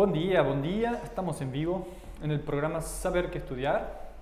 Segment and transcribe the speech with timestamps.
[0.00, 0.98] Buen día, buen día.
[1.04, 1.86] Estamos en vivo
[2.22, 4.14] en el programa Saber qué estudiar.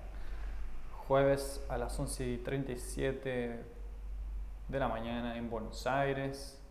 [1.07, 3.63] Jueves a las 11 y 37
[4.67, 6.61] de la mañana en Buenos Aires.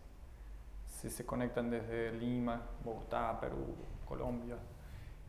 [0.85, 3.73] Si se conectan desde Lima, Bogotá, Perú,
[4.07, 4.57] Colombia,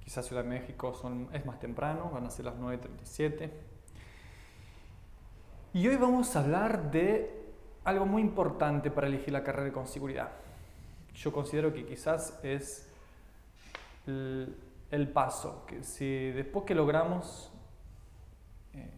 [0.04, 3.50] quizás Ciudad de México, son, es más temprano, van a ser las 9.37.
[5.72, 7.34] Y hoy vamos a hablar de
[7.84, 10.32] algo muy importante para elegir la carrera con seguridad.
[11.14, 12.89] Yo considero que quizás es
[14.90, 17.52] el, paso, que si después que logramos
[18.74, 18.88] eh,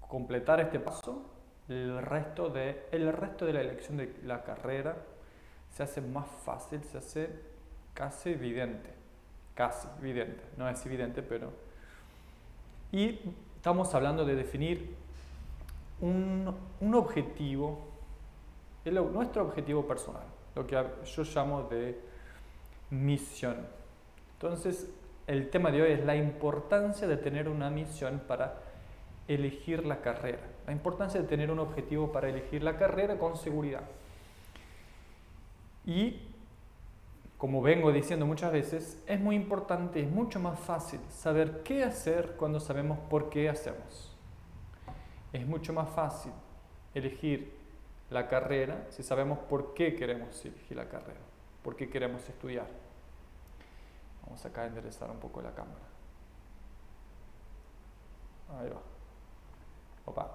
[0.00, 1.30] completar este paso,
[1.68, 4.96] el resto, de, el resto de la elección de la carrera
[5.70, 7.30] se hace más fácil, se hace
[7.94, 8.90] casi evidente,
[9.54, 11.52] casi evidente, no es evidente, pero...
[12.92, 13.20] Y
[13.56, 14.96] estamos hablando de definir
[16.00, 17.86] un, un objetivo,
[18.84, 20.24] nuestro objetivo personal,
[20.56, 22.00] lo que yo llamo de
[22.90, 23.79] misión.
[24.42, 24.88] Entonces,
[25.26, 28.54] el tema de hoy es la importancia de tener una misión para
[29.28, 33.82] elegir la carrera, la importancia de tener un objetivo para elegir la carrera con seguridad.
[35.84, 36.22] Y,
[37.36, 42.32] como vengo diciendo muchas veces, es muy importante, es mucho más fácil saber qué hacer
[42.38, 44.16] cuando sabemos por qué hacemos.
[45.34, 46.32] Es mucho más fácil
[46.94, 47.52] elegir
[48.08, 51.20] la carrera si sabemos por qué queremos elegir la carrera,
[51.62, 52.89] por qué queremos estudiar.
[54.24, 55.80] Vamos acá a enderezar un poco la cámara.
[58.58, 58.80] Ahí va.
[60.06, 60.30] Opa.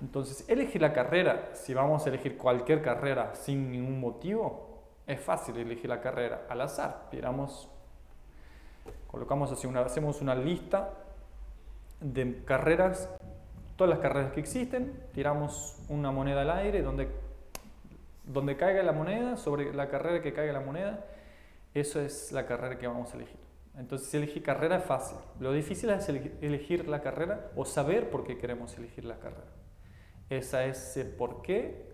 [0.00, 5.56] Entonces, elegir la carrera, si vamos a elegir cualquier carrera sin ningún motivo, es fácil
[5.56, 7.06] elegir la carrera al azar.
[7.10, 7.68] Tiramos,
[9.06, 10.90] colocamos así una, hacemos una lista
[12.00, 13.08] de carreras,
[13.76, 17.08] todas las carreras que existen, tiramos una moneda al aire donde,
[18.24, 21.04] donde caiga la moneda, sobre la carrera que caiga la moneda,
[21.74, 23.38] eso es la carrera que vamos a elegir.
[23.76, 25.16] Entonces, elegir carrera es fácil.
[25.40, 29.50] Lo difícil es elegir la carrera o saber por qué queremos elegir la carrera.
[30.28, 31.90] Esa es el por qué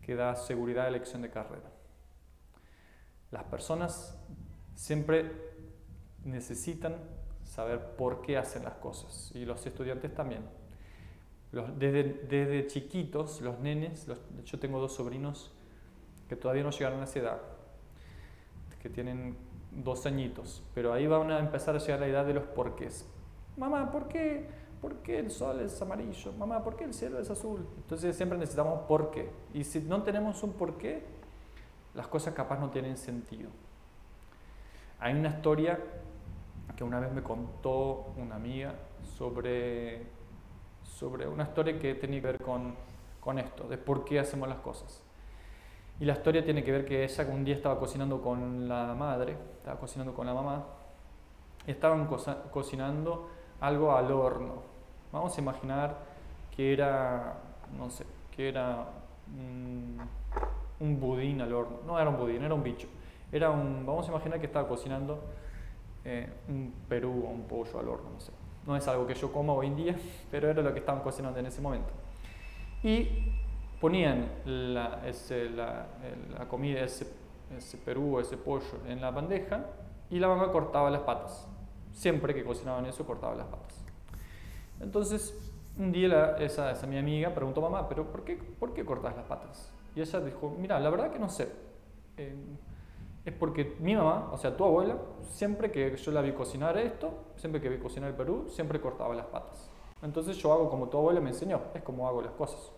[0.00, 1.70] que da seguridad de elección de carrera.
[3.30, 4.18] Las personas
[4.74, 5.30] siempre
[6.24, 6.96] necesitan
[7.44, 10.42] saber por qué hacen las cosas y los estudiantes también.
[11.76, 14.06] desde, desde, chiquitos, los nenes,
[14.44, 15.52] yo tengo dos sobrinos
[16.28, 17.42] que todavía no llegaron a esa edad,
[18.82, 19.36] que tienen
[19.70, 23.08] dos añitos, pero ahí van a empezar a llegar la edad de los porqués.
[23.56, 24.46] Mamá, ¿por qué,
[24.80, 26.32] ¿por qué el sol es amarillo?
[26.32, 27.66] Mamá, ¿por qué el cielo es azul?
[27.76, 29.30] Entonces siempre necesitamos por qué.
[29.54, 31.04] Y si no tenemos un por qué,
[31.94, 33.50] las cosas capaz no tienen sentido.
[34.98, 35.78] Hay una historia
[36.76, 38.74] que una vez me contó una amiga
[39.16, 40.06] sobre,
[40.82, 42.74] sobre una historia que tenía que ver con,
[43.20, 45.02] con esto, de por qué hacemos las cosas.
[46.02, 49.36] Y la historia tiene que ver que ella un día estaba cocinando con la madre,
[49.58, 50.64] estaba cocinando con la mamá,
[51.64, 52.08] estaban
[52.50, 53.30] cocinando
[53.60, 54.64] algo al horno.
[55.12, 55.96] Vamos a imaginar
[56.56, 57.34] que era,
[57.78, 58.04] no sé,
[58.34, 58.84] que era
[60.80, 61.78] un, budín al horno.
[61.86, 62.88] No era un budín, era un bicho.
[63.30, 65.22] Era un, vamos a imaginar que estaba cocinando
[66.04, 68.32] eh, un perú o un pollo al horno, no sé.
[68.66, 69.96] No es algo que yo como hoy en día,
[70.32, 71.92] pero era lo que estaban cocinando en ese momento.
[72.82, 73.41] Y
[73.82, 75.88] ponían la, ese, la,
[76.38, 77.04] la comida, ese,
[77.58, 79.66] ese perú, ese pollo en la bandeja
[80.08, 81.48] y la mamá cortaba las patas.
[81.90, 83.84] Siempre que cocinaban eso, cortaba las patas.
[84.78, 85.36] Entonces,
[85.76, 89.24] un día esa, esa mi amiga preguntó mamá, ¿pero por qué, por qué cortas las
[89.24, 89.72] patas?
[89.96, 91.48] Y ella dijo, mira, la verdad que no sé.
[92.18, 92.36] Eh,
[93.24, 97.14] es porque mi mamá, o sea, tu abuela, siempre que yo la vi cocinar esto,
[97.34, 99.68] siempre que vi cocinar el Perú, siempre cortaba las patas.
[100.02, 102.70] Entonces yo hago como tu abuela me enseñó, es como hago las cosas.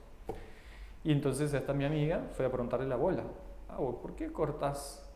[1.05, 3.25] Y entonces esta mi amiga fue a preguntarle a la abuela,
[3.69, 5.07] ah, ¿por qué cortas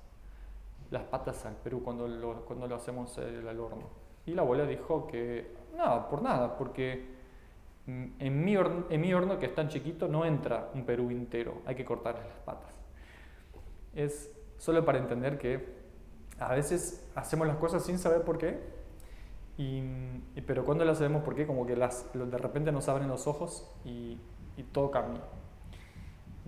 [0.91, 3.89] las patas al Perú cuando lo, cuando lo hacemos al horno?
[4.27, 7.17] Y la abuela dijo que, nada, por nada, porque
[7.87, 11.63] en mi, horno, en mi horno que es tan chiquito no entra un Perú entero,
[11.65, 12.71] hay que cortarle las patas.
[13.95, 15.79] Es solo para entender que
[16.39, 18.61] a veces hacemos las cosas sin saber por qué,
[19.57, 19.81] y,
[20.47, 23.67] pero cuando las sabemos por qué, como que las, de repente nos abren los ojos
[23.87, 24.21] y,
[24.59, 25.23] y todo cambia.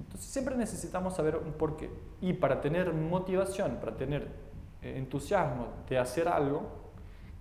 [0.01, 1.91] Entonces siempre necesitamos saber un porqué.
[2.21, 4.29] Y para tener motivación, para tener
[4.83, 6.63] eh, entusiasmo de hacer algo,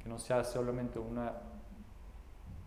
[0.04, 1.34] que no sea solamente una,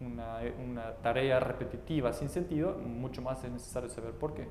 [0.00, 4.48] una, tarea repetitiva sin sentido, mucho más es necesario saber por qué.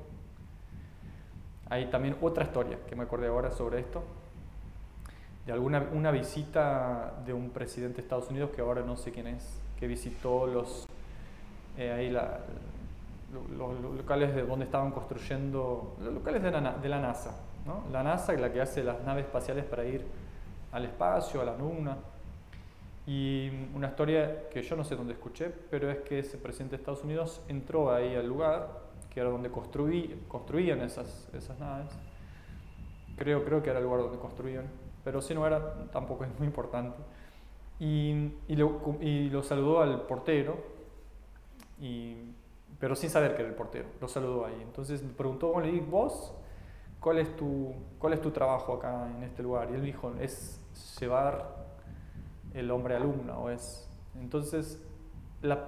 [1.68, 4.02] Hay también otra historia que me acordé ahora sobre esto,
[5.46, 9.26] de alguna una visita de un presidente de Estados Unidos, que ahora no sé quién
[9.26, 10.86] es, que visitó los,
[11.76, 12.40] eh, ahí la,
[13.32, 17.40] los, locales de donde estaban construyendo, los locales de la, de la NASA.
[17.66, 17.84] ¿no?
[17.90, 20.04] La NASA es la que hace las naves espaciales para ir
[20.72, 21.96] al espacio, a la luna.
[23.06, 26.82] Y una historia que yo no sé dónde escuché, pero es que ese presidente de
[26.82, 28.68] Estados Unidos entró ahí al lugar,
[29.10, 31.90] que era donde construí, construían esas, esas naves.
[33.16, 34.66] Creo, creo que era el lugar donde construían,
[35.04, 36.98] pero si no era, tampoco es muy importante.
[37.80, 40.56] Y, y, lo, y lo saludó al portero,
[41.80, 42.14] y,
[42.82, 44.60] pero sin saber que era el portero, lo saludó ahí.
[44.60, 46.34] Entonces me preguntó, bueno, ¿y vos?
[46.98, 49.70] ¿Cuál es, tu, ¿Cuál es tu trabajo acá en este lugar?
[49.70, 50.60] Y él dijo, es
[50.98, 51.64] llevar
[52.52, 53.38] el hombre alumno.
[53.38, 53.88] O es,
[54.18, 54.84] entonces,
[55.42, 55.64] la,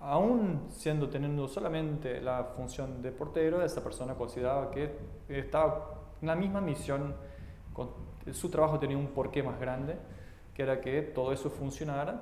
[0.00, 4.98] aún, siendo teniendo solamente la función de portero, esa persona consideraba que
[5.28, 7.14] estaba en la misma misión,
[8.32, 9.96] su trabajo tenía un porqué más grande,
[10.54, 12.20] que era que todo eso funcionara,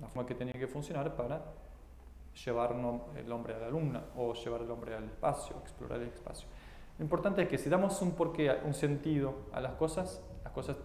[0.00, 1.57] la forma que tenía que funcionar para
[2.44, 2.74] llevar
[3.16, 6.48] el hombre a la luna o llevar el hombre al espacio, explorar el espacio.
[6.98, 10.76] Lo importante es que si damos un porqué, un sentido a las cosas, las cosas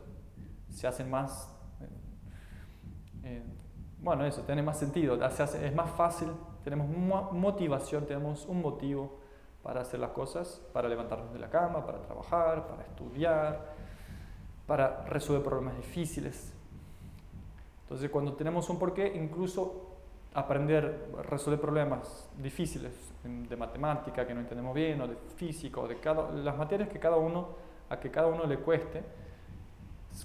[0.70, 1.50] se hacen más,
[1.82, 1.88] eh,
[3.24, 3.44] eh,
[4.00, 6.30] bueno, eso, tiene más sentido, es más fácil,
[6.64, 6.88] tenemos
[7.32, 9.20] motivación, tenemos un motivo
[9.64, 13.74] para hacer las cosas, para levantarnos de la cama, para trabajar, para estudiar,
[14.68, 16.54] para resolver problemas difíciles.
[17.84, 19.93] Entonces, cuando tenemos un porqué, incluso
[20.34, 26.00] aprender resolver problemas difíciles de matemática que no entendemos bien, o de física, o de
[26.00, 27.50] cada, las materias que cada uno,
[27.90, 29.04] a que cada uno le cueste,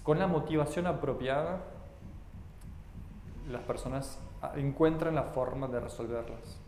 [0.02, 1.60] con la motivación apropiada,
[3.50, 4.20] las personas
[4.56, 6.60] encuentran la forma de resolverlas.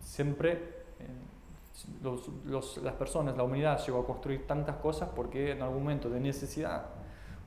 [0.00, 0.52] Siempre
[0.98, 1.06] eh,
[2.02, 6.86] las personas, la humanidad llegó a construir tantas cosas porque en algún momento de necesidad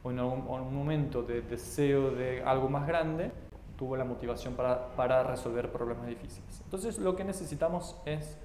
[0.03, 3.31] o en algún, momento de deseo de algo más grande,
[3.77, 6.62] tuvo la motivación para, para resolver problemas difíciles.
[6.63, 8.38] Entonces lo que necesitamos es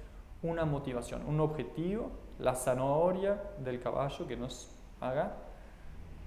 [0.43, 4.69] una motivación, un objetivo, la zanahoria del caballo que nos
[4.99, 5.37] haga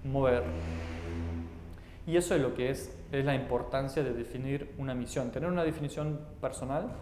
[0.05, 0.45] mover.
[2.07, 5.65] Y eso es lo que es, es la importancia de definir una misión, tener una
[5.65, 6.93] definición personal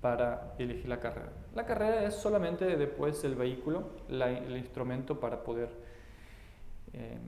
[0.00, 1.32] para elegir la carrera.
[1.54, 5.70] La carrera es solamente después el vehículo, el instrumento para poder,
[6.92, 7.20] em,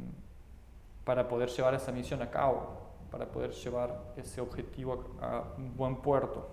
[1.05, 5.97] para poder llevar esa misión a cabo, para poder llevar ese objetivo a, un buen
[5.97, 6.49] puerto.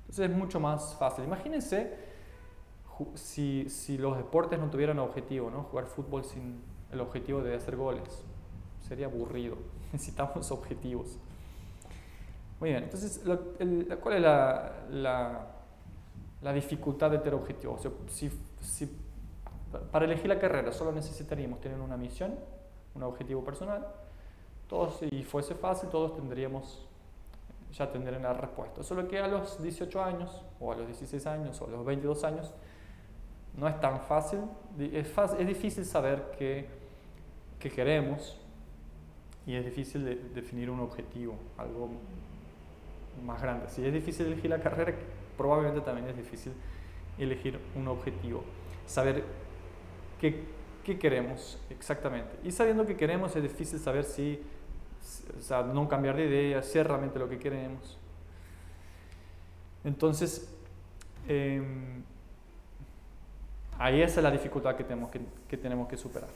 [0.00, 1.24] Entonces es mucho más fácil.
[1.24, 1.96] Imagínense
[3.14, 5.64] si, si los deportes no tuvieran objetivo, ¿no?
[5.64, 6.60] jugar fútbol sin
[6.90, 8.24] el objetivo de hacer goles.
[8.80, 9.56] Sería aburrido.
[9.92, 11.18] Necesitamos objetivos.
[12.60, 13.22] Muy bien, entonces,
[14.02, 14.72] ¿cuál es la,
[16.42, 17.86] la, dificultad de tener objetivos?
[18.08, 18.90] si, si,
[19.92, 22.34] para elegir la carrera solo necesitaríamos tener una misión,
[22.94, 23.86] un objetivo personal,
[24.68, 26.86] todos, si fuese fácil, todos tendríamos,
[27.72, 28.82] ya tendrían la respuesta.
[28.82, 32.24] Solo que a los 18 años, o a los 16 años, o a los 22
[32.24, 32.52] años,
[33.56, 34.40] no es tan fácil,
[34.78, 36.78] es, fácil, es difícil saber qué
[37.58, 38.36] que queremos
[39.46, 41.90] y es difícil de definir un objetivo, algo
[43.24, 43.68] más grande.
[43.68, 44.94] Si es difícil elegir la carrera,
[45.36, 46.52] probablemente también es difícil
[47.18, 48.44] elegir un objetivo.
[48.86, 49.24] Saber
[50.20, 50.44] qué,
[50.84, 52.36] qué queremos exactamente.
[52.44, 54.40] Y sabiendo qué queremos es difícil saber si,
[55.36, 57.98] o sea, no cambiar de idea, si es realmente lo que queremos.
[59.84, 60.52] Entonces,
[61.28, 61.62] eh,
[63.78, 66.30] ahí esa es la dificultad que tenemos que, que tenemos que superar.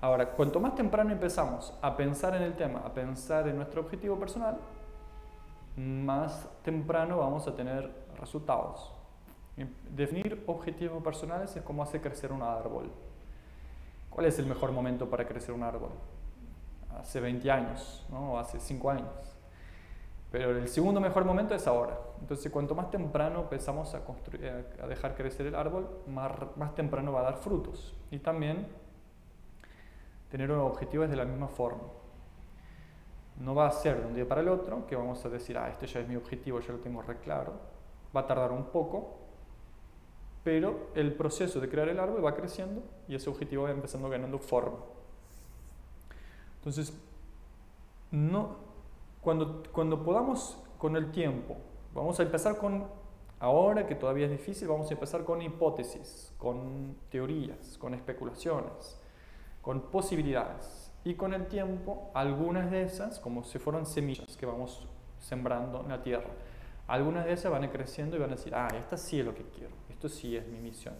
[0.00, 4.18] Ahora, cuanto más temprano empezamos a pensar en el tema, a pensar en nuestro objetivo
[4.18, 4.58] personal,
[5.76, 8.92] más temprano vamos a tener resultados.
[9.90, 12.90] Definir objetivos personales es como hacer crecer un árbol.
[14.10, 15.90] ¿Cuál es el mejor momento para crecer un árbol?
[16.98, 18.34] Hace 20 años, ¿no?
[18.34, 19.36] o hace 5 años.
[20.30, 21.96] Pero el segundo mejor momento es ahora.
[22.20, 24.46] Entonces, cuanto más temprano empezamos a, construir,
[24.82, 27.94] a dejar crecer el árbol, más, más temprano va a dar frutos.
[28.10, 28.66] Y también
[30.30, 31.84] tener un objetivo es de la misma forma.
[33.38, 35.68] No va a ser de un día para el otro que vamos a decir, ah,
[35.68, 37.52] este ya es mi objetivo, ya lo tengo re claro.
[38.16, 39.18] Va a tardar un poco,
[40.42, 44.40] pero el proceso de crear el árbol va creciendo y ese objetivo va empezando ganando
[44.40, 44.78] forma.
[46.64, 46.92] Entonces,
[48.10, 48.56] no,
[49.20, 51.56] cuando, cuando podamos con el tiempo,
[51.94, 52.86] vamos a empezar con,
[53.38, 58.98] ahora que todavía es difícil, vamos a empezar con hipótesis, con teorías, con especulaciones
[59.64, 60.90] con posibilidades.
[61.04, 64.86] Y con el tiempo, algunas de esas, como si fueran semillas que vamos
[65.20, 66.28] sembrando en la tierra,
[66.86, 69.42] algunas de esas van creciendo y van a decir, ah, esta sí es lo que
[69.42, 70.94] quiero, esto sí es mi misión.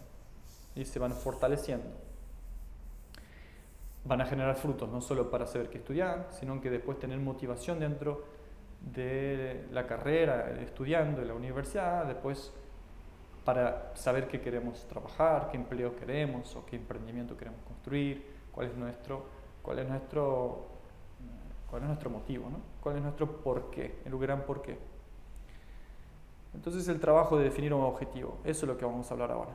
[0.74, 1.88] Y se van fortaleciendo.
[4.04, 7.80] Van a generar frutos, no solo para saber qué estudiar, sino que después tener motivación
[7.80, 8.24] dentro
[8.80, 12.52] de la carrera, estudiando en la universidad, después
[13.44, 18.76] para saber qué queremos trabajar, qué empleo queremos o qué emprendimiento queremos construir, cuál es
[18.76, 19.26] nuestro,
[19.62, 20.66] cuál es nuestro,
[21.70, 22.58] cuál es nuestro motivo, ¿no?
[22.80, 24.78] cuál es nuestro porqué, el gran porqué.
[26.54, 29.52] Entonces el trabajo de definir un objetivo, eso es lo que vamos a hablar ahora.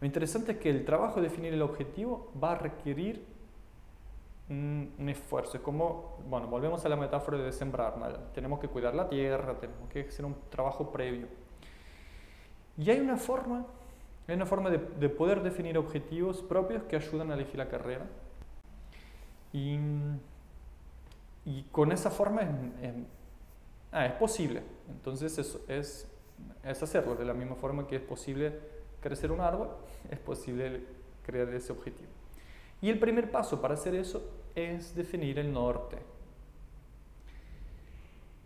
[0.00, 3.24] Lo interesante es que el trabajo de definir el objetivo va a requerir
[4.48, 5.56] un, esfuerzo.
[5.56, 7.94] Es como, bueno, volvemos a la metáfora de sembrar.
[8.32, 11.26] Tenemos que cuidar la tierra, tenemos que hacer un trabajo previo.
[12.76, 13.66] Y hay una forma,
[14.28, 18.06] una forma de, poder definir objetivos propios que ayudan a elegir la carrera.
[19.52, 19.78] Y,
[21.72, 22.94] con esa forma es,
[23.90, 24.62] ah, es posible.
[24.90, 26.08] Entonces es, es,
[26.62, 29.68] es hacerlo de la misma forma que es posible crecer un árbol,
[30.10, 30.82] es posible
[31.24, 32.08] crear ese objetivo.
[32.80, 34.22] Y el primer paso para hacer eso
[34.54, 35.98] es definir el norte.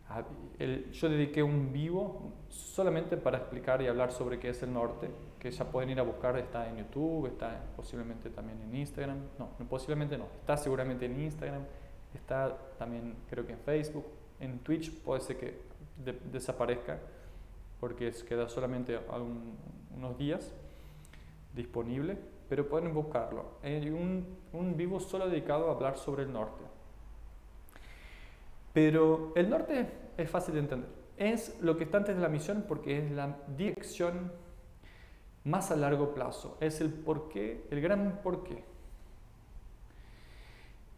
[0.08, 0.22] Ah,
[0.92, 5.50] yo dediqué un vivo solamente para explicar y hablar sobre qué es el norte, que
[5.50, 10.18] ya pueden ir a buscar, está en YouTube, está posiblemente también en Instagram, no, posiblemente
[10.18, 11.62] no, está seguramente en Instagram,
[12.14, 14.04] está también creo que en Facebook,
[14.38, 15.58] en Twitch puede ser que
[16.30, 16.98] desaparezca
[17.80, 18.98] porque queda solamente
[19.96, 20.52] unos días
[21.54, 22.18] disponible,
[22.48, 23.44] pero pueden buscarlo.
[23.62, 26.62] Hay un, un vivo solo dedicado a hablar sobre el norte.
[28.72, 30.88] Pero el norte es fácil de entender.
[31.16, 34.32] Es lo que está antes de la misión porque es la dirección
[35.44, 36.56] más a largo plazo.
[36.60, 38.64] Es el porqué, el gran porqué.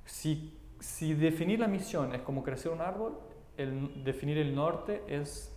[0.04, 3.18] Si, si definir la misión es como crecer un árbol,
[4.04, 5.53] definir el norte es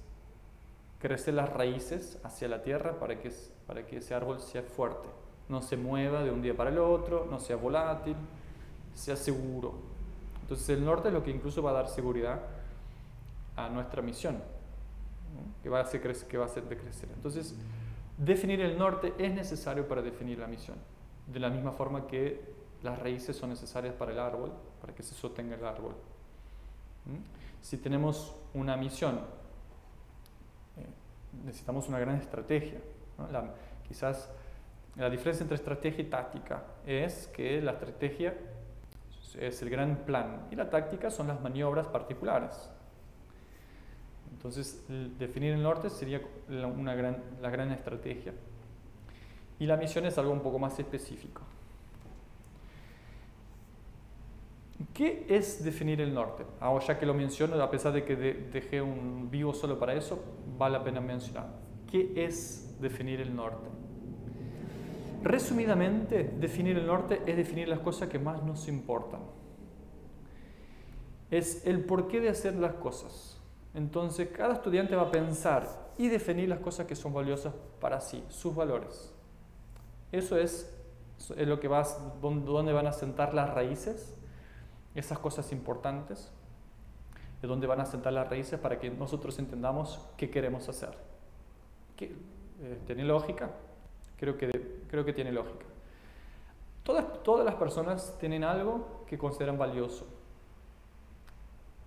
[0.99, 3.31] crecer las raíces hacia la tierra para que,
[3.65, 5.07] para que ese árbol sea fuerte,
[5.49, 8.15] no se mueva de un día para el otro, no sea volátil,
[8.93, 9.75] sea seguro.
[10.41, 12.41] Entonces el norte es lo que incluso va a dar seguridad
[13.55, 14.37] a nuestra misión,
[15.61, 17.09] que, va a hacer, que va a hacer de crecer.
[17.13, 17.55] Entonces,
[18.17, 20.77] definir el norte es necesario para definir la misión,
[21.27, 25.15] de la misma forma que las raíces son necesarias para el árbol, para que se
[25.15, 25.95] sostenga el árbol.
[27.61, 29.19] Si tenemos una misión
[31.47, 32.79] necesitamos una gran estrategia.
[33.87, 34.29] quizás
[34.97, 38.35] la diferencia entre estrategia y táctica es que la estrategia
[39.39, 42.69] es el gran plan y la táctica son las maniobras particulares.
[44.31, 44.83] Entonces,
[45.17, 48.33] definir el norte sería una gran, la gran estrategia.
[49.59, 51.41] Y la misión es algo un poco más específico.
[54.93, 56.45] ¿Qué es definir el norte?
[56.59, 60.23] Ahora ya que lo menciono, a pesar de que dejé un vivo solo para eso,
[60.57, 61.47] vale la pena mencionar.
[61.89, 63.67] ¿Qué es definir el norte?
[65.23, 69.21] Resumidamente, definir el norte es definir las cosas que más nos importan.
[71.31, 73.41] Es el porqué de hacer las cosas.
[73.73, 78.23] Entonces, cada estudiante va a pensar y definir las cosas que son valiosas para sí,
[78.29, 79.13] sus valores.
[80.11, 80.73] Eso es,
[81.37, 81.67] lo que
[82.21, 84.13] donde van a sentar las raíces
[84.97, 86.31] esas cosas importantes,
[87.41, 90.97] de donde van a sentar las raíces para que nosotros entendamos qué queremos hacer.
[91.99, 93.49] Eh, ¿Tiene lógica?
[94.17, 95.65] Creo que, creo que tiene lógica.
[96.83, 100.07] Todas, todas las personas tienen algo que consideran valioso.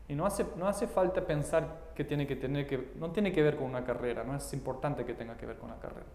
[0.08, 3.42] Y no hace, no hace falta pensar que tiene que tener que, no tiene que
[3.42, 6.06] ver con una carrera, no es importante que tenga que ver con la carrera.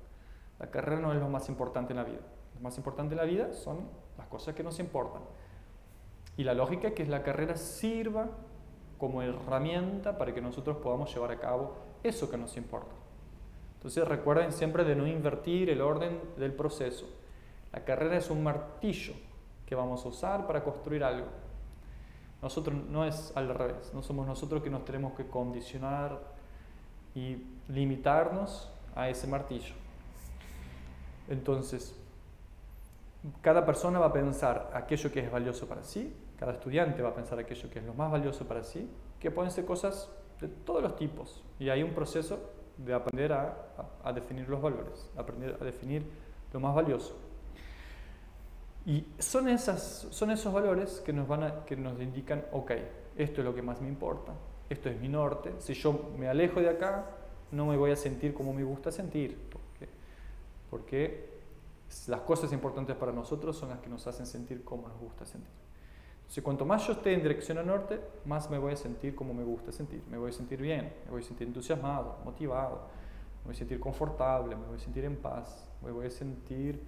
[0.59, 2.19] La carrera no es lo más importante en la vida.
[2.55, 3.87] Lo más importante en la vida son
[4.17, 5.21] las cosas que nos importan.
[6.37, 8.27] Y la lógica es que la carrera sirva
[8.97, 12.93] como herramienta para que nosotros podamos llevar a cabo eso que nos importa.
[13.75, 17.07] Entonces recuerden siempre de no invertir el orden del proceso.
[17.71, 19.13] La carrera es un martillo
[19.65, 21.27] que vamos a usar para construir algo.
[22.41, 26.19] Nosotros no es al revés, no somos nosotros que nos tenemos que condicionar
[27.15, 27.37] y
[27.67, 29.73] limitarnos a ese martillo.
[31.27, 31.95] Entonces,
[33.41, 37.15] cada persona va a pensar aquello que es valioso para sí cada estudiante va a
[37.15, 38.89] pensar aquello que es lo más valioso para sí,
[39.19, 40.09] que pueden ser cosas
[40.41, 41.43] de todos los tipos.
[41.59, 42.39] Y hay un proceso
[42.77, 46.05] de aprender a, definir los valores, aprender a definir
[46.51, 47.17] lo más valioso.
[48.85, 52.71] Y son, esas, son esos valores que nos, van a, que nos indican, ok,
[53.17, 54.33] esto es lo que más me importa,
[54.69, 57.05] esto es mi norte, si yo me alejo de acá,
[57.51, 59.39] no me voy a sentir como me gusta sentir,
[60.69, 61.34] porque
[62.07, 65.51] las cosas importantes para nosotros son las que nos hacen sentir como nos gusta sentir.
[66.27, 69.33] Si cuanto más yo esté en dirección al norte, más me voy a sentir como
[69.33, 70.03] me gusta sentir.
[70.09, 72.87] Me voy a sentir bien, me voy a sentir entusiasmado, motivado,
[73.39, 76.81] me voy a sentir confortable, me voy a sentir en paz, me voy a sentir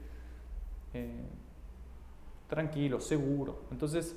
[0.93, 1.25] eh,
[2.49, 3.61] tranquilo, seguro.
[3.71, 4.15] Entonces,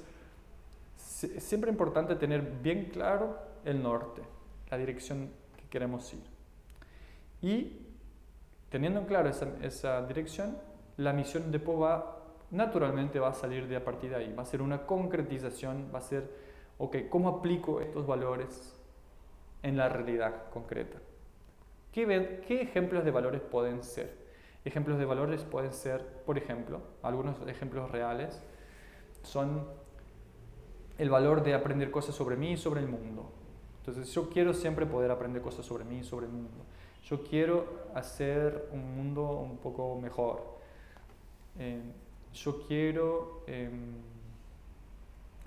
[0.96, 4.22] es siempre importante tener bien claro el norte,
[4.70, 6.22] la dirección que queremos ir.
[7.42, 7.86] Y
[8.70, 10.56] teniendo en claro esa, esa dirección,
[11.00, 12.18] la misión después va,
[12.50, 15.98] naturalmente va a salir de a partir de ahí, va a ser una concretización, va
[15.98, 16.30] a ser,
[16.78, 18.78] ok, ¿cómo aplico estos valores
[19.62, 20.98] en la realidad concreta?
[21.90, 24.14] ¿Qué, ¿Qué ejemplos de valores pueden ser?
[24.64, 28.38] Ejemplos de valores pueden ser, por ejemplo, algunos ejemplos reales
[29.22, 29.66] son
[30.98, 33.32] el valor de aprender cosas sobre mí y sobre el mundo.
[33.78, 36.66] Entonces yo quiero siempre poder aprender cosas sobre mí y sobre el mundo.
[37.04, 40.59] Yo quiero hacer un mundo un poco mejor.
[41.58, 41.80] Eh,
[42.34, 43.42] yo quiero...
[43.46, 43.94] Em,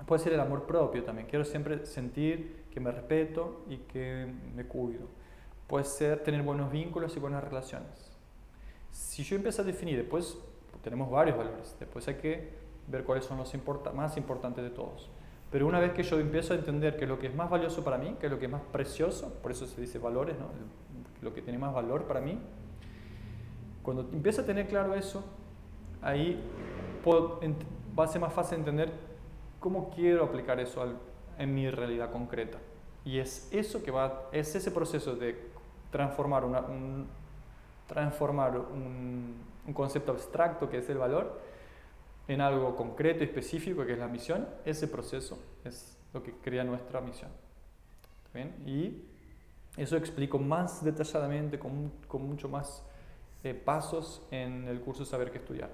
[0.05, 1.27] puede ser el amor propio también.
[1.27, 5.07] Quiero siempre sentir que me respeto y que me cuido.
[5.67, 8.11] Puede ser tener buenos vínculos y buenas relaciones.
[8.91, 10.37] Si yo empiezo a definir, después
[10.83, 11.75] tenemos varios valores.
[11.79, 12.49] Después hay que
[12.87, 13.53] ver cuáles son los
[13.93, 15.09] más importantes de todos.
[15.51, 17.97] Pero una vez que yo empiezo a entender que lo que es más valioso para
[17.97, 20.47] mí, que lo que es más precioso, por eso se dice valores, ¿no?
[21.21, 22.39] lo que tiene más valor para mí,
[23.83, 25.23] cuando empiezo a tener claro eso,
[26.03, 26.41] ahí
[27.97, 28.91] va a ser más fácil entender
[29.59, 30.85] cómo quiero aplicar eso
[31.37, 32.59] en mi realidad concreta.
[33.05, 35.51] Y es eso que va, es ese proceso de
[35.91, 37.07] transformar, una, un,
[37.87, 41.41] transformar un, un concepto abstracto que es el valor
[42.27, 46.63] en algo concreto y específico que es la misión, ese proceso es lo que crea
[46.63, 47.31] nuestra misión.
[48.33, 48.55] ¿Bien?
[48.65, 49.03] Y
[49.77, 52.83] eso explico más detalladamente, con, con mucho más
[53.43, 55.69] eh, pasos en el curso Saber qué estudiar.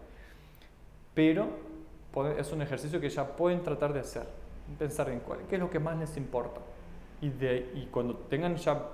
[1.19, 1.49] Pero
[2.37, 4.25] es un ejercicio que ya pueden tratar de hacer,
[4.77, 6.61] pensar en cuál, qué es lo que más les importa.
[7.19, 8.87] Y, de, y cuando tengan ya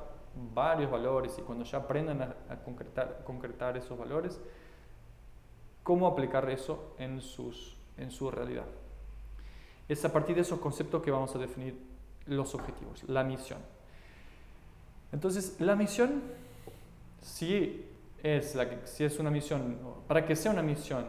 [0.51, 4.41] varios valores y cuando ya aprendan a, a concretar, concretar esos valores,
[5.84, 8.65] cómo aplicar eso en, sus, en su realidad.
[9.88, 11.79] Es a partir de esos conceptos que vamos a definir
[12.25, 13.60] los objetivos, la misión.
[15.12, 16.24] Entonces, la misión,
[17.22, 17.85] si
[18.24, 21.05] es, la que, si es una misión, para que sea una misión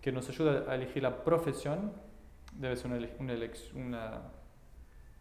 [0.00, 1.92] que nos ayude a elegir la profesión,
[2.52, 3.34] debe ser una, una,
[3.74, 4.22] una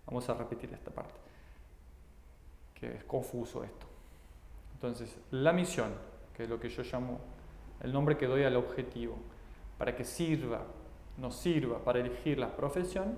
[0.07, 1.13] Vamos a repetir esta parte,
[2.73, 3.85] que es confuso esto.
[4.73, 5.91] Entonces, la misión,
[6.33, 7.19] que es lo que yo llamo
[7.81, 9.17] el nombre que doy al objetivo,
[9.77, 10.61] para que sirva,
[11.17, 13.17] nos sirva para elegir la profesión,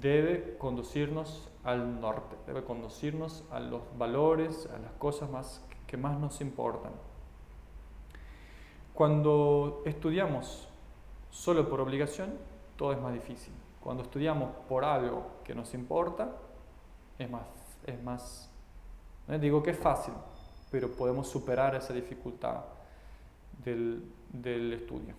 [0.00, 6.18] debe conducirnos al norte, debe conducirnos a los valores, a las cosas más, que más
[6.18, 6.92] nos importan.
[9.00, 10.68] Cuando estudiamos
[11.30, 12.36] solo por obligación,
[12.76, 13.54] todo es más difícil.
[13.82, 16.36] Cuando estudiamos por algo que nos importa,
[17.18, 17.46] es más,
[17.86, 18.50] es más,
[19.26, 20.12] no digo que es fácil,
[20.70, 22.60] pero podemos superar esa dificultad
[23.64, 25.14] del, del estudio.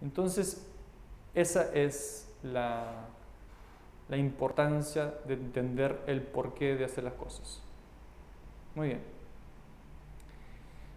[0.00, 0.66] Entonces,
[1.34, 3.04] esa es la,
[4.08, 7.60] la importancia de entender el porqué de hacer las cosas.
[8.74, 9.21] Muy bien.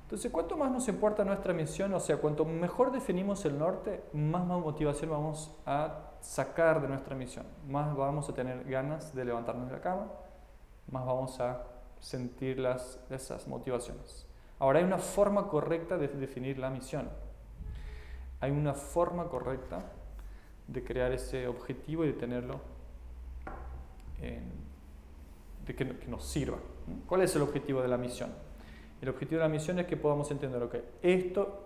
[0.05, 4.45] Entonces, cuanto más nos importa nuestra misión, o sea, cuanto mejor definimos el norte, más,
[4.45, 9.67] más motivación vamos a sacar de nuestra misión, más vamos a tener ganas de levantarnos
[9.67, 10.05] de la cama,
[10.91, 11.63] más vamos a
[11.99, 14.27] sentir las, esas motivaciones.
[14.59, 17.09] Ahora hay una forma correcta de definir la misión.
[18.41, 19.91] Hay una forma correcta
[20.67, 22.61] de crear ese objetivo y de tenerlo,
[25.65, 26.59] de que, nos sirva.
[27.07, 28.44] ¿Cuál es el objetivo de la misión?
[29.01, 31.61] El objetivo de la misión es que podamos entender, que esto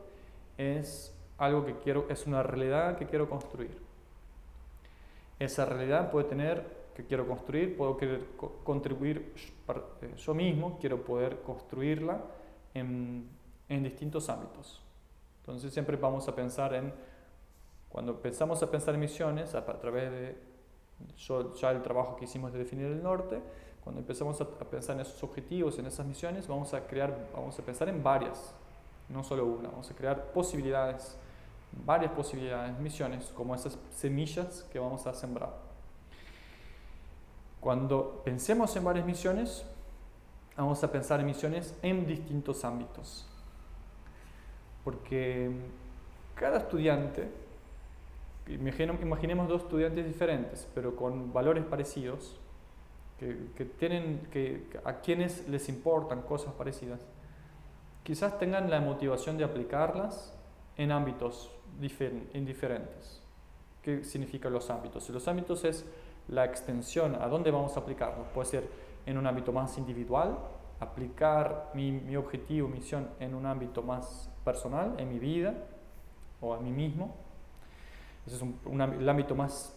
[0.58, 3.78] es algo que quiero, es una realidad que quiero construir.
[5.40, 8.26] Esa realidad puede tener que quiero construir, puedo querer
[8.64, 9.34] contribuir
[10.02, 12.20] eh, yo mismo, quiero poder construirla
[12.74, 13.30] en,
[13.70, 14.82] en distintos ámbitos.
[15.42, 16.92] Entonces siempre vamos a pensar en,
[17.90, 20.38] cuando pensamos a pensar en misiones, a, través de
[21.60, 23.42] ya el trabajo que hicimos de definir el norte,
[23.84, 27.64] cuando empezamos a, pensar en esos objetivos, en esas misiones, vamos a crear, vamos a
[27.64, 28.54] pensar en varias,
[29.08, 31.18] no solo una, vamos a crear posibilidades,
[31.86, 35.54] varias posibilidades, misiones, como esas semillas que vamos a sembrar.
[37.60, 39.66] Cuando pensemos en varias misiones,
[40.56, 43.26] vamos a pensar en misiones en distintos ámbitos.
[44.84, 45.52] Porque
[46.36, 47.30] cada estudiante,
[48.48, 52.40] imaginemos dos estudiantes diferentes, pero con valores parecidos,
[53.20, 57.06] que, tienen, que, a quienes les importan cosas parecidas,
[58.04, 60.34] quizás tengan la motivación de aplicarlas
[60.78, 63.22] en ámbitos diferentes.
[63.82, 65.10] ¿Qué significan los ámbitos?
[65.10, 65.86] Los ámbitos es
[66.30, 68.28] la extensión, a dónde vamos a aplicarlos.
[68.30, 68.70] Puede ser
[69.06, 70.38] en un ámbito más individual,
[70.80, 75.54] aplicar mi, mi objetivo, misión en un ámbito más personal, en mi vida
[76.40, 77.16] o a mí mismo.
[78.26, 79.76] Ese es un, el ámbito más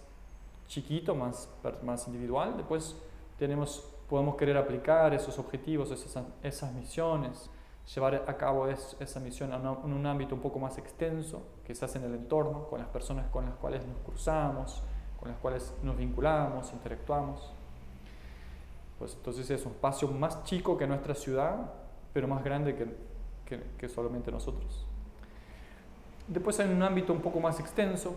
[0.69, 1.49] chiquito, más,
[1.83, 2.57] más individual.
[2.57, 2.97] Después
[3.43, 7.51] tenemos podemos querer aplicar esos objetivos, esas, esas misiones,
[7.93, 12.15] llevar a cabo esa misión en un ámbito un poco más extenso, quizás en el
[12.15, 14.85] entorno, con las personas con las cuales nos cruzamos,
[15.19, 17.53] con las cuales nos vinculamos, interactuamos.
[19.01, 21.73] Pues entonces es un espacio más chico que nuestra ciudad,
[22.13, 22.87] pero más grande que,
[23.45, 24.87] que, que solamente nosotros.
[26.29, 28.15] Después hay un ámbito un poco más extenso,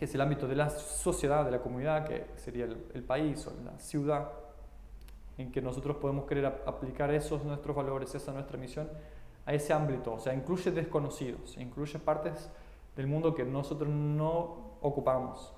[0.00, 3.46] que es el ámbito de la sociedad, de la comunidad, que sería el, el país
[3.46, 4.30] o la ciudad,
[5.36, 8.88] en que nosotros podemos querer aplicar esos nuestros valores, esa nuestra misión,
[9.44, 10.14] a ese ámbito.
[10.14, 12.48] O sea, incluye desconocidos, incluye partes
[12.96, 15.52] del mundo que nosotros no ocupamos,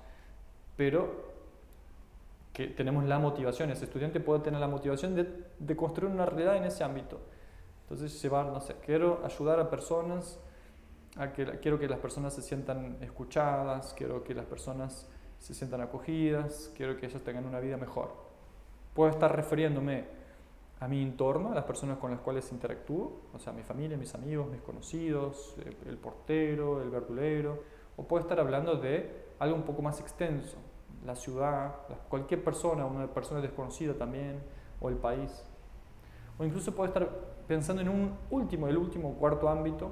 [0.75, 1.23] pero
[2.51, 6.57] que tenemos la motivación, ese estudiante puede tener la motivación de, de construir una realidad
[6.57, 7.17] en ese ámbito.
[7.83, 10.37] Entonces, llevar, no sé, quiero ayudar a personas,
[11.17, 15.07] a que, quiero que las personas se sientan escuchadas, quiero que las personas
[15.39, 18.13] se sientan acogidas, quiero que ellos tengan una vida mejor.
[18.93, 20.05] Puedo estar refiriéndome
[20.79, 24.13] a mi entorno, a las personas con las cuales interactúo, o sea, mi familia, mis
[24.15, 27.63] amigos, mis conocidos, eh, el portero, el verdulero,
[27.95, 30.57] o puedo estar hablando de algo un poco más extenso,
[31.05, 31.75] la ciudad,
[32.09, 34.41] cualquier persona, una persona desconocida también,
[34.81, 35.43] o el país.
[36.37, 37.09] O incluso puedo estar
[37.47, 39.91] pensando en un último, el último cuarto ámbito,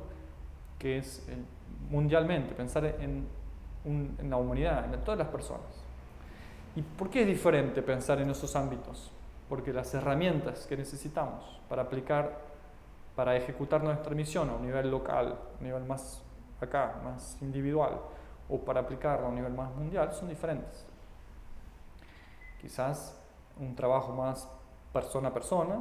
[0.82, 1.36] que es eh,
[1.92, 3.28] mundialmente, pensar en,
[4.28, 5.84] la humanidad, en todas las personas.
[6.76, 9.12] ¿Y por qué es diferente pensar en esos ámbitos?
[9.48, 12.36] Porque las herramientas que necesitamos para aplicar,
[13.16, 16.24] para ejecutar nuestra misión a un nivel local, a un nivel más
[16.60, 18.00] acá, más individual,
[18.50, 20.84] o para aplicarla a un nivel más mundial, son diferentes.
[22.60, 23.16] Quizás
[23.60, 24.50] un trabajo más
[24.92, 25.80] persona a persona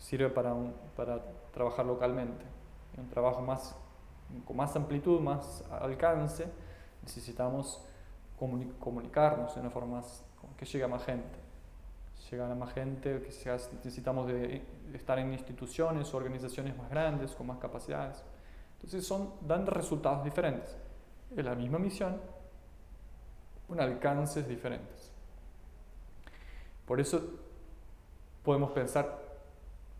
[0.00, 0.54] sirve para,
[0.96, 1.20] para
[1.52, 2.46] trabajar localmente.
[2.96, 3.76] Un trabajo más,
[4.44, 6.46] con más amplitud, más alcance,
[7.02, 7.84] necesitamos
[8.38, 10.02] comunicarnos de una forma
[10.56, 11.38] que llegue a más gente.
[12.30, 14.62] Llegar a más gente, que necesitamos de
[14.94, 18.24] estar en instituciones o organizaciones más grandes, con más capacidades.
[18.76, 20.76] Entonces son, dan resultados diferentes.
[21.36, 22.20] Es la misma misión,
[23.68, 25.10] con alcances diferentes.
[26.86, 27.22] Por eso
[28.42, 29.22] podemos pensar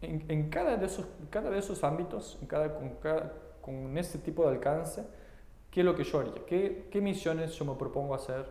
[0.00, 3.32] en, en cada, de esos, cada de esos ámbitos, en cada, con, cada,
[3.64, 5.04] con ese tipo de alcance,
[5.74, 6.46] ¿Qué es lo que yo haría?
[6.46, 8.48] ¿Qué, ¿Qué, misiones yo me propongo hacer?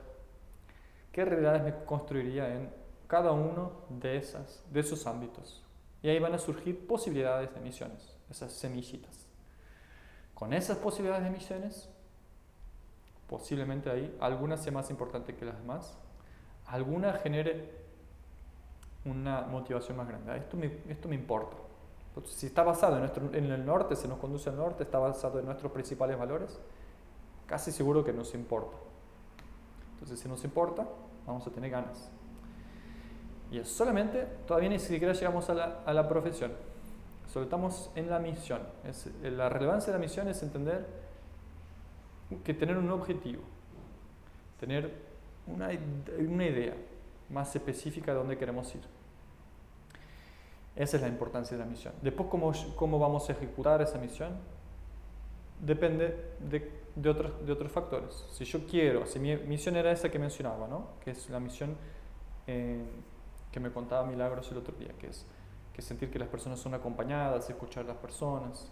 [1.14, 2.70] ¿Qué realidades me construiría en
[3.08, 5.64] cada uno de, esos ámbitos?
[6.02, 9.26] Y ahí van a surgir posibilidades de misiones, esas semillitas.
[10.34, 11.90] Con esas posibilidades de misiones,
[13.30, 15.98] posiblemente ahí alguna sea más importante que las demás,
[16.66, 17.70] alguna genere
[19.06, 20.36] una motivación más grande.
[20.36, 21.56] Esto me, esto me importa.
[22.26, 22.98] Si está basado
[23.34, 26.60] en, el norte, se nos conduce al norte, está basado en nuestros principales valores,
[27.48, 28.78] casi seguro que nos importa.
[29.94, 30.88] Entonces, si nos importa,
[31.26, 32.12] vamos a tener ganas.
[33.52, 36.52] Y solamente, todavía ni siquiera llegamos a la, a profesión,
[37.32, 38.62] solo estamos en la misión.
[38.84, 40.86] Es, la relevancia de la misión es entender
[42.44, 43.42] que tener un objetivo,
[44.60, 44.94] tener
[45.48, 45.70] una,
[46.20, 46.76] una idea
[47.30, 48.82] más específica de dónde queremos ir.
[50.76, 51.94] Esa es la importancia de la misión.
[52.02, 54.32] Después, ¿cómo, cómo vamos a ejecutar esa misión?
[55.60, 58.26] Depende de de otros, de otros factores.
[58.32, 60.90] Si yo quiero, si mi misión era esa que mencionaba, ¿no?
[61.04, 61.76] que es la misión
[62.48, 62.84] eh,
[63.52, 65.26] que me contaba Milagros el otro día, que es
[65.74, 68.72] que sentir que las personas son acompañadas, escuchar a las personas,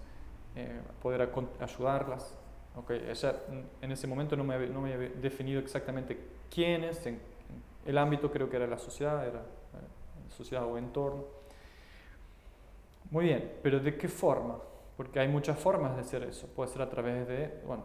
[0.56, 2.38] eh, poder ayudarlas.
[2.76, 3.36] Okay, ella,
[3.82, 6.18] en ese momento no me, no me había definido exactamente
[6.50, 7.20] quiénes, en,
[7.86, 11.24] el ámbito creo que era la sociedad, era la eh, sociedad o entorno.
[13.12, 14.58] Muy bien, pero ¿de qué forma?
[14.96, 16.48] Porque hay muchas formas de hacer eso.
[16.48, 17.84] Puede ser a través de, bueno,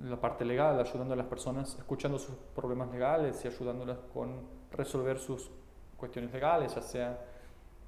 [0.00, 5.18] la parte legal, ayudando a las personas, escuchando sus problemas legales y ayudándolas con resolver
[5.18, 5.50] sus
[5.96, 7.18] cuestiones legales, ya sea,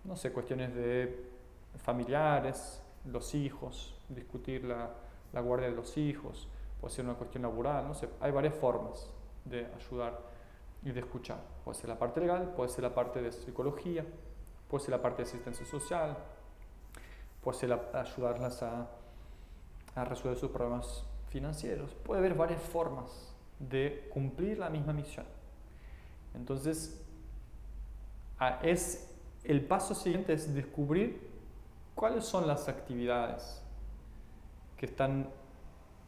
[0.02, 1.30] no sé, cuestiones de
[1.76, 4.90] familiares, los hijos, discutir la,
[5.32, 6.48] la guardia de los hijos,
[6.80, 9.08] puede ser una cuestión laboral, no sé, hay varias formas
[9.44, 10.18] de ayudar
[10.82, 11.38] y de escuchar.
[11.64, 14.04] Puede ser la parte legal, puede ser la parte de psicología,
[14.68, 16.16] puede ser la parte de asistencia social,
[17.42, 18.88] puede ser ayudarlas a,
[19.94, 25.26] a resolver sus problemas financieros, puede haber varias formas de cumplir la misma misión.
[26.34, 27.02] Entonces,
[28.62, 29.08] es,
[29.44, 31.30] el paso siguiente es descubrir
[31.94, 33.62] cuáles son las actividades
[34.76, 35.28] que están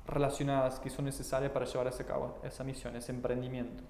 [0.06, 3.82] relacionadas, que son necesarias para llevar a cabo esa misión, ese emprendimiento.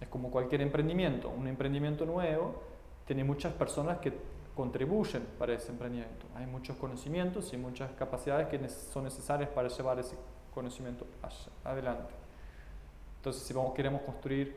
[0.00, 2.62] Es como cualquier emprendimiento, un emprendimiento nuevo
[3.06, 4.12] tiene muchas personas que
[4.54, 6.26] contribuyen para ese emprendimiento.
[6.34, 10.16] Hay muchos conocimientos y muchas capacidades que son necesarias para llevar ese
[10.54, 11.06] conocimiento
[11.64, 12.14] adelante.
[13.16, 14.56] Entonces, si vamos, queremos construir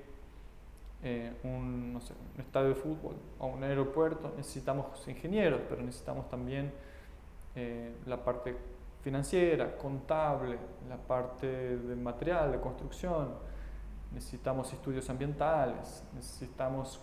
[1.03, 6.29] eh, un, no sé, un estadio de fútbol o un aeropuerto, necesitamos ingenieros, pero necesitamos
[6.29, 6.71] también
[7.55, 8.55] eh, la parte
[9.01, 10.57] financiera, contable,
[10.89, 13.29] la parte de material, de construcción,
[14.11, 16.99] necesitamos estudios ambientales, necesitamos,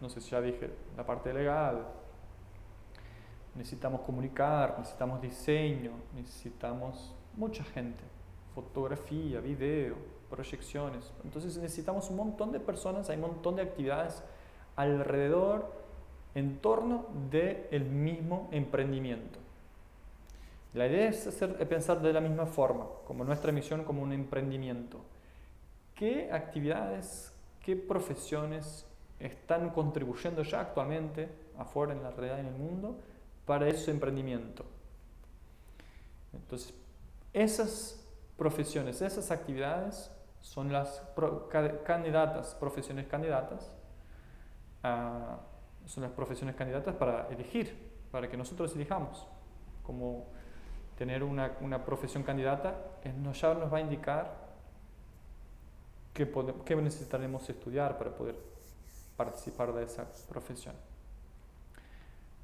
[0.00, 1.86] no sé si ya dije, la parte legal,
[3.58, 8.02] necesitamos comunicar, necesitamos diseño, necesitamos mucha gente,
[8.54, 9.96] fotografía, video,
[10.30, 11.12] proyecciones.
[11.24, 14.22] Entonces necesitamos un montón de personas, hay un montón de actividades
[14.76, 15.76] alrededor,
[16.34, 19.40] en torno del mismo emprendimiento.
[20.74, 21.26] La idea es,
[21.68, 25.00] pensar de la misma forma, como nuestra misión como un emprendimiento.
[25.94, 28.86] ¿Qué actividades, qué profesiones
[29.18, 33.00] están contribuyendo ya actualmente afuera en la realidad en el mundo
[33.48, 34.64] para ese emprendimiento?
[36.34, 36.74] Entonces,
[37.32, 38.06] esas
[38.36, 41.02] profesiones, esas actividades son las
[41.84, 43.72] candidatas, profesiones candidatas,
[45.86, 49.26] son las profesiones candidatas para elegir, para que nosotros elijamos.
[49.82, 50.26] Como
[50.98, 52.76] tener una, una profesión candidata
[53.16, 54.48] nos, ya nos va a indicar
[56.12, 56.30] qué,
[56.66, 58.36] qué necesitaremos estudiar para poder
[59.16, 60.74] participar de esa profesión.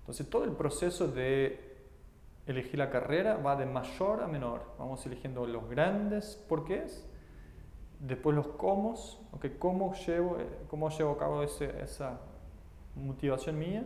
[0.05, 1.75] Entonces todo el proceso de
[2.47, 4.61] elegir la carrera va de mayor a menor.
[4.79, 7.09] Vamos eligiendo los grandes porqués,
[8.01, 8.95] después los cómo,
[9.33, 10.37] okay, cómo, llevo,
[10.69, 12.21] cómo llevo a cabo ese, esa
[12.97, 13.85] motivación mía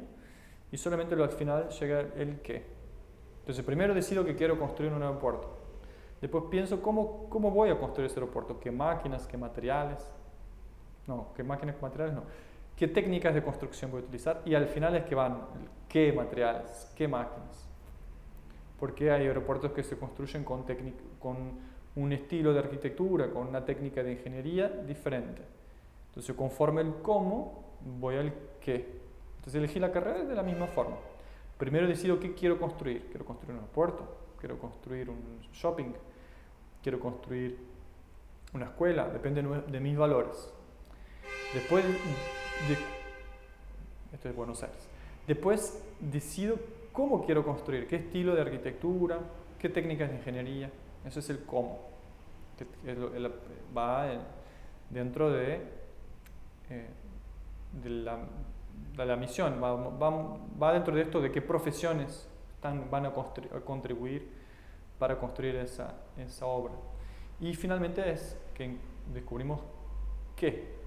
[0.72, 2.66] y solamente al final llega el qué.
[3.40, 5.57] Entonces primero decido que quiero construir un aeropuerto.
[6.20, 10.04] Después pienso cómo, cómo voy a construir ese aeropuerto, qué máquinas, qué materiales.
[11.07, 12.24] No, qué máquinas, qué materiales no.
[12.78, 14.42] ¿Qué técnicas de construcción voy a utilizar?
[14.44, 15.40] Y al final es que van
[15.88, 17.68] qué materiales, qué máquinas
[18.78, 20.64] porque hay aeropuertos que se construyen con,
[21.18, 21.36] con
[21.96, 25.42] un estilo de arquitectura, con una técnica de ingeniería diferente.
[26.08, 27.64] Entonces, conforme el cómo,
[27.98, 29.00] voy al qué.
[29.36, 30.96] Entonces, elegí la carrera de la misma forma.
[31.58, 33.06] Primero decido qué quiero construir.
[33.10, 35.92] Quiero construir un aeropuerto, quiero construir un shopping,
[36.82, 37.58] quiero construir
[38.54, 40.52] una escuela, depende de mis valores.
[41.52, 41.84] Después
[42.66, 42.77] de,
[44.12, 44.88] esto es Buenos Aires.
[45.27, 46.57] Después decido
[46.92, 49.21] cómo quiero construir, qué estilo de arquitectura,
[49.59, 50.71] qué técnicas de ingeniería.
[51.05, 51.79] Eso es el cómo.
[52.57, 52.66] Que
[53.77, 54.09] va
[54.90, 55.61] dentro de,
[56.71, 56.88] eh,
[57.83, 57.90] de,
[59.05, 59.75] la, misión, va,
[60.61, 63.12] va, dentro de esto de qué profesiones están, van a,
[63.64, 64.29] contribuir
[64.99, 66.73] para construir esa, esa obra.
[67.40, 68.77] Y finalmente es que
[69.12, 69.61] descubrimos
[70.35, 70.77] qué,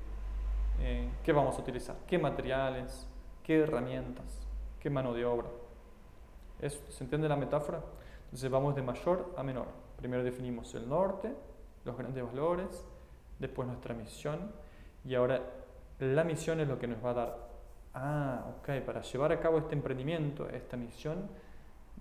[0.80, 3.08] eh, qué vamos a utilizar, qué materiales,
[3.44, 4.48] qué herramientas,
[4.80, 5.48] qué mano de obra.
[6.60, 7.82] ¿Se entiende la metáfora?
[8.26, 9.68] Entonces vamos de mayor a menor.
[9.98, 11.34] Primero definimos el norte,
[11.84, 12.86] los grandes valores,
[13.40, 14.52] después nuestra misión
[15.04, 15.42] y ahora
[16.00, 17.38] la misión es lo que nos va a dar,
[17.94, 21.30] ah, ok, para llevar a cabo este emprendimiento, esta misión,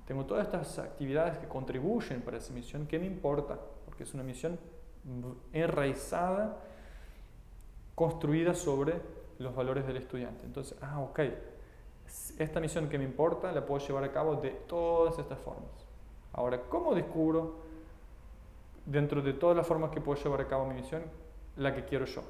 [0.07, 3.59] tengo todas estas actividades que contribuyen para esa misión, ¿qué me importa?
[3.85, 4.59] Porque es una misión
[5.53, 6.57] enraizada,
[8.01, 8.99] construida sobre
[9.41, 10.47] los valores del estudiante.
[10.47, 11.21] Entonces, ah, ok,
[12.39, 15.69] esta misión que me importa la puedo llevar a cabo de todas estas formas.
[16.33, 17.57] Ahora, ¿cómo descubro
[18.87, 21.03] dentro de todas las formas que puedo llevar a cabo mi misión
[21.57, 22.23] la que quiero yo?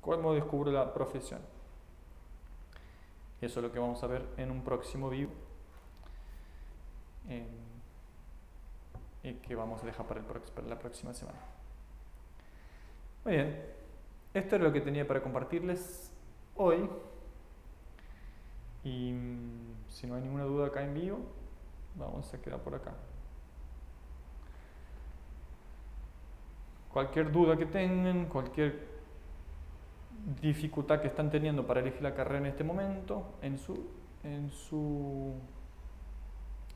[0.00, 1.40] ¿Cómo descubro la profesión?
[3.42, 5.28] Eso es lo que vamos a ver en un próximo video
[9.22, 11.38] y que vamos a dejar para, para la próxima semana.
[13.26, 13.81] Muy bien,
[14.34, 16.10] esto es lo que tenía para compartirles
[16.56, 16.88] hoy.
[18.84, 21.20] Y mm, si no hay ninguna duda acá en vivo,
[21.96, 22.92] vamos a quedar por acá.
[26.92, 28.92] Cualquier duda que tengan, cualquier
[30.40, 33.86] dificultad que están teniendo para elegir la carrera en este momento, en su,
[34.22, 35.34] en su,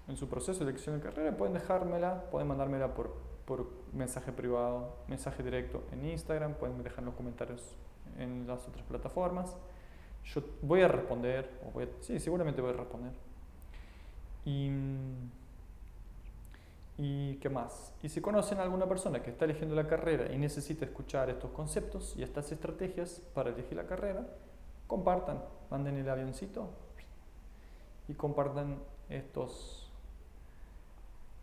[0.09, 3.15] en su proceso de elección de carrera, pueden dejármela, pueden mandármela por,
[3.47, 7.77] por mensaje privado, mensaje directo en Instagram, pueden dejar los comentarios
[8.19, 9.57] en las otras plataformas.
[10.25, 13.13] Yo voy a responder, voy sí, seguramente voy a responder.
[14.45, 14.71] Y,
[16.99, 17.93] ¿Y qué más?
[18.03, 21.51] Y si conocen a alguna persona que está eligiendo la carrera y necesita escuchar estos
[21.51, 24.27] conceptos y estas estrategias para elegir la carrera,
[24.87, 26.71] compartan, manden el avioncito
[28.09, 28.79] y compartan
[29.11, 29.86] estos,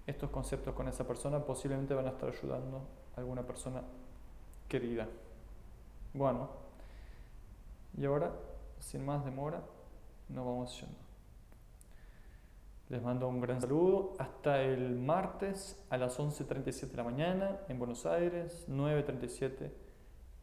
[0.05, 1.43] estos conceptos con esa persona.
[1.43, 2.81] Posiblemente van a estar ayudando
[3.15, 3.81] a alguna persona
[4.67, 5.07] querida.
[6.13, 6.49] Bueno,
[7.97, 8.31] y ahora
[8.83, 9.61] sin más demora,
[10.29, 10.97] nos vamos yendo.
[12.89, 14.13] Les mando un gran saludo.
[14.19, 19.71] Hasta el martes a las 11.37 de la mañana en Buenos Aires, 9.37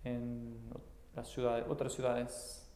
[0.04, 0.58] en
[1.14, 2.66] las ciudades, otras ciudades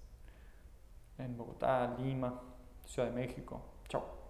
[1.18, 2.40] en Bogotá, Lima,
[2.85, 3.62] Ciudad de México.
[3.88, 4.24] Chao.